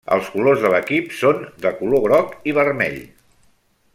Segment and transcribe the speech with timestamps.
[0.13, 3.01] Els colors de l'equip són de color groc i vermell.